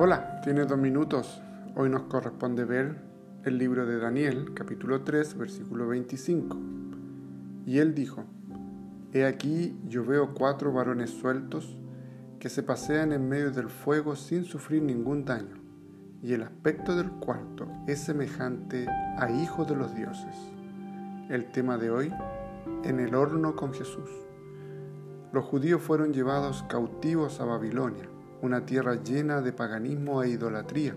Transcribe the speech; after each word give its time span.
Hola, 0.00 0.40
tiene 0.42 0.64
dos 0.64 0.78
minutos. 0.78 1.42
Hoy 1.74 1.90
nos 1.90 2.02
corresponde 2.02 2.64
ver 2.64 2.98
el 3.42 3.58
libro 3.58 3.84
de 3.84 3.98
Daniel, 3.98 4.54
capítulo 4.54 5.02
3, 5.02 5.36
versículo 5.36 5.88
25. 5.88 6.56
Y 7.66 7.78
él 7.78 7.96
dijo, 7.96 8.22
He 9.12 9.24
aquí 9.24 9.76
yo 9.88 10.04
veo 10.04 10.34
cuatro 10.34 10.72
varones 10.72 11.10
sueltos 11.10 11.76
que 12.38 12.48
se 12.48 12.62
pasean 12.62 13.12
en 13.12 13.28
medio 13.28 13.50
del 13.50 13.68
fuego 13.68 14.14
sin 14.14 14.44
sufrir 14.44 14.84
ningún 14.84 15.24
daño, 15.24 15.56
y 16.22 16.32
el 16.32 16.44
aspecto 16.44 16.94
del 16.94 17.10
cuarto 17.10 17.66
es 17.88 17.98
semejante 17.98 18.86
a 18.88 19.28
hijo 19.32 19.64
de 19.64 19.74
los 19.74 19.96
dioses. 19.96 20.36
El 21.28 21.50
tema 21.50 21.76
de 21.76 21.90
hoy, 21.90 22.14
en 22.84 23.00
el 23.00 23.16
horno 23.16 23.56
con 23.56 23.74
Jesús. 23.74 24.10
Los 25.32 25.44
judíos 25.44 25.82
fueron 25.82 26.12
llevados 26.12 26.62
cautivos 26.68 27.40
a 27.40 27.46
Babilonia 27.46 28.08
una 28.42 28.66
tierra 28.66 29.02
llena 29.02 29.40
de 29.40 29.52
paganismo 29.52 30.22
e 30.22 30.30
idolatría. 30.30 30.94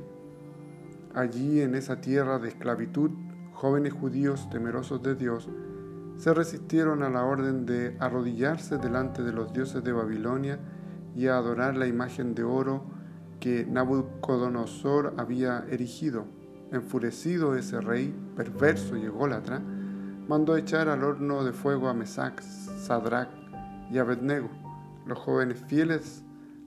Allí, 1.13 1.61
en 1.61 1.75
esa 1.75 1.99
tierra 1.99 2.39
de 2.39 2.49
esclavitud, 2.49 3.11
jóvenes 3.53 3.93
judíos 3.93 4.49
temerosos 4.49 5.01
de 5.03 5.15
Dios 5.15 5.49
se 6.17 6.33
resistieron 6.33 7.03
a 7.03 7.09
la 7.09 7.23
orden 7.23 7.65
de 7.65 7.97
arrodillarse 7.99 8.77
delante 8.77 9.23
de 9.23 9.33
los 9.33 9.51
dioses 9.53 9.83
de 9.83 9.91
Babilonia 9.91 10.59
y 11.15 11.27
a 11.27 11.37
adorar 11.37 11.75
la 11.75 11.87
imagen 11.87 12.35
de 12.35 12.43
oro 12.43 12.85
que 13.39 13.65
Nabucodonosor 13.65 15.15
había 15.17 15.65
erigido. 15.69 16.25
Enfurecido 16.71 17.55
ese 17.55 17.81
rey, 17.81 18.15
perverso 18.35 18.95
y 18.95 19.03
ególatra, 19.03 19.61
mandó 20.27 20.55
echar 20.55 20.87
al 20.87 21.03
horno 21.03 21.43
de 21.43 21.51
fuego 21.51 21.89
a 21.89 21.93
Mesac, 21.93 22.41
Sadrach 22.41 23.29
y 23.91 23.97
Abednego, 23.97 24.49
los 25.05 25.17
jóvenes 25.17 25.57
fieles 25.67 26.23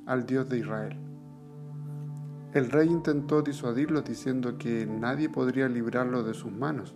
al 0.07 0.27
Dios 0.27 0.49
de 0.49 0.59
Israel. 0.59 0.97
El 2.53 2.71
rey 2.71 2.89
intentó 2.89 3.43
disuadirlos 3.43 4.05
diciendo 4.05 4.59
que 4.59 4.87
nadie 4.87 5.29
podría 5.29 5.69
librarlos 5.69 6.25
de 6.25 6.35
sus 6.35 6.53
manos, 6.53 6.95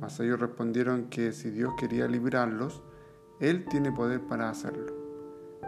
mas 0.00 0.18
ellos 0.20 0.40
respondieron 0.40 1.08
que 1.10 1.32
si 1.32 1.50
Dios 1.50 1.74
quería 1.78 2.08
librarlos, 2.08 2.82
Él 3.40 3.66
tiene 3.66 3.92
poder 3.92 4.22
para 4.22 4.48
hacerlo. 4.48 4.94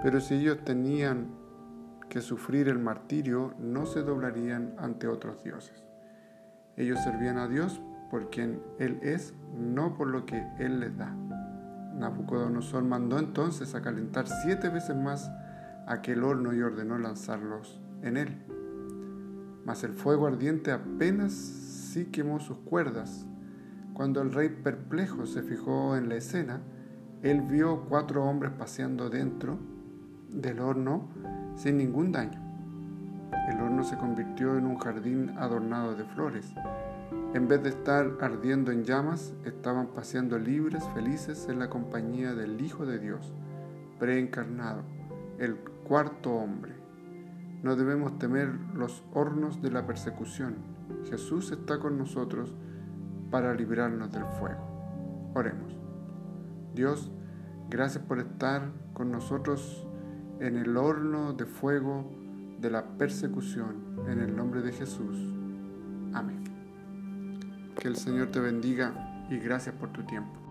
Pero 0.02 0.20
si 0.20 0.34
ellos 0.34 0.64
tenían 0.64 1.34
que 2.08 2.22
sufrir 2.22 2.68
el 2.68 2.78
martirio, 2.78 3.54
no 3.58 3.84
se 3.84 4.02
doblarían 4.02 4.74
ante 4.78 5.08
otros 5.08 5.42
dioses. 5.44 5.84
Ellos 6.76 6.98
servían 7.02 7.38
a 7.38 7.48
Dios 7.48 7.82
por 8.10 8.30
quien 8.30 8.62
Él 8.78 8.98
es, 9.02 9.34
no 9.54 9.94
por 9.94 10.08
lo 10.08 10.24
que 10.24 10.42
Él 10.58 10.80
les 10.80 10.96
da. 10.96 11.14
Nabucodonosor 11.94 12.84
mandó 12.84 13.18
entonces 13.18 13.74
a 13.74 13.82
calentar 13.82 14.26
siete 14.26 14.68
veces 14.68 14.96
más 14.96 15.30
aquel 15.88 16.22
horno 16.22 16.54
y 16.54 16.60
ordenó 16.60 16.98
lanzarlos 16.98 17.80
en 18.02 18.16
él. 18.16 18.36
Mas 19.64 19.84
el 19.84 19.92
fuego 19.92 20.26
ardiente 20.26 20.70
apenas 20.70 21.32
sí 21.32 22.06
quemó 22.06 22.40
sus 22.40 22.58
cuerdas. 22.58 23.26
Cuando 23.94 24.22
el 24.22 24.32
rey 24.32 24.48
perplejo 24.48 25.26
se 25.26 25.42
fijó 25.42 25.96
en 25.96 26.08
la 26.08 26.16
escena, 26.16 26.60
él 27.22 27.40
vio 27.42 27.86
cuatro 27.88 28.24
hombres 28.24 28.52
paseando 28.52 29.10
dentro 29.10 29.58
del 30.30 30.60
horno 30.60 31.08
sin 31.56 31.78
ningún 31.78 32.12
daño. 32.12 32.40
El 33.48 33.60
horno 33.60 33.82
se 33.82 33.96
convirtió 33.96 34.56
en 34.56 34.66
un 34.66 34.78
jardín 34.78 35.30
adornado 35.38 35.96
de 35.96 36.04
flores. 36.04 36.52
En 37.34 37.48
vez 37.48 37.62
de 37.62 37.70
estar 37.70 38.18
ardiendo 38.20 38.70
en 38.70 38.84
llamas, 38.84 39.34
estaban 39.44 39.88
paseando 39.88 40.38
libres, 40.38 40.84
felices 40.94 41.48
en 41.48 41.58
la 41.58 41.68
compañía 41.68 42.34
del 42.34 42.60
Hijo 42.60 42.86
de 42.86 42.98
Dios, 42.98 43.32
preencarnado, 43.98 44.82
el 45.38 45.56
cuarto 45.84 46.32
hombre. 46.32 46.74
No 47.62 47.76
debemos 47.76 48.18
temer 48.18 48.48
los 48.74 49.04
hornos 49.12 49.60
de 49.62 49.70
la 49.70 49.86
persecución. 49.86 50.56
Jesús 51.08 51.50
está 51.50 51.78
con 51.78 51.98
nosotros 51.98 52.54
para 53.30 53.54
librarnos 53.54 54.10
del 54.12 54.24
fuego. 54.24 55.30
Oremos. 55.34 55.76
Dios, 56.74 57.10
gracias 57.68 58.04
por 58.04 58.18
estar 58.18 58.70
con 58.92 59.10
nosotros 59.10 59.86
en 60.40 60.56
el 60.56 60.76
horno 60.76 61.32
de 61.32 61.46
fuego 61.46 62.10
de 62.60 62.70
la 62.70 62.84
persecución. 62.96 63.98
En 64.08 64.20
el 64.20 64.36
nombre 64.36 64.62
de 64.62 64.72
Jesús. 64.72 65.18
Amén. 66.14 66.44
Que 67.78 67.88
el 67.88 67.96
Señor 67.96 68.28
te 68.28 68.40
bendiga 68.40 69.26
y 69.30 69.38
gracias 69.38 69.74
por 69.74 69.90
tu 69.92 70.02
tiempo. 70.04 70.47